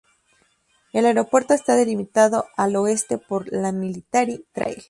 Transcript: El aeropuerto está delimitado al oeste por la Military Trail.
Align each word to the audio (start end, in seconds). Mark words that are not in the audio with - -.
El 0.93 1.05
aeropuerto 1.05 1.53
está 1.53 1.75
delimitado 1.75 2.45
al 2.57 2.75
oeste 2.75 3.19
por 3.19 3.53
la 3.53 3.71
Military 3.71 4.43
Trail. 4.51 4.79